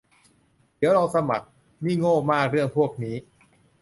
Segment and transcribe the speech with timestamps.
[0.77, 1.47] เดี๋ยวลองสมัคร
[1.83, 3.15] นี่โง่มากเรื่องพวกนี้